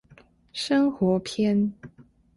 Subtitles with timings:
[0.51, 1.71] 生活篇